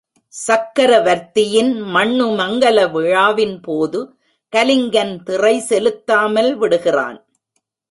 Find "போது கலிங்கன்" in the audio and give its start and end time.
3.61-5.23